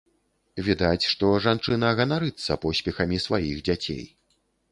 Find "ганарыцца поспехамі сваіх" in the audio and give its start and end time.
2.01-3.63